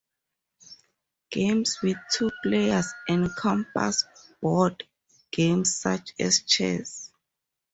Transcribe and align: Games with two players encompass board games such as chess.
Games 1.29 1.77
with 1.83 1.97
two 2.11 2.31
players 2.41 2.87
encompass 3.07 4.03
board 4.41 4.83
games 5.29 5.75
such 5.75 6.15
as 6.17 6.41
chess. 6.41 7.11